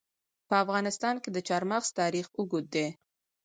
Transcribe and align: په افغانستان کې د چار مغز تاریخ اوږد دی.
په 0.47 0.55
افغانستان 0.63 1.15
کې 1.23 1.29
د 1.33 1.37
چار 1.47 1.63
مغز 1.71 1.89
تاریخ 2.01 2.25
اوږد 2.37 2.65
دی. 2.75 2.87